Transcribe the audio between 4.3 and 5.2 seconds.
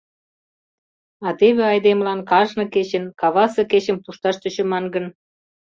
тӧчыман гын?